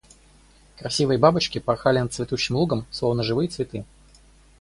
Красивые 0.79 1.19
бабочки 1.19 1.59
порхали 1.59 1.99
над 1.99 2.11
цветущим 2.11 2.55
лугом, 2.55 2.87
словно 2.89 3.21
живые 3.21 3.49
цветы. 3.49 3.85